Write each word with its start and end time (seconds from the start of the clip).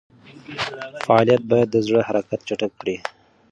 فعالیت 1.05 1.43
باید 1.51 1.67
د 1.71 1.77
زړه 1.87 1.99
حرکت 2.07 2.39
چټک 2.47 2.71
کړي. 2.81 2.97